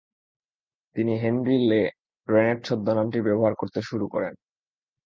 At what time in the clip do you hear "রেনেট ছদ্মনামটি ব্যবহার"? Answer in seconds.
2.27-3.53